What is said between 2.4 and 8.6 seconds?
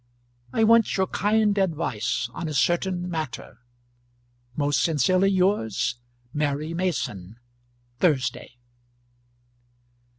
a certain matter. Most sincerely yours, MARY MASON. Thursday.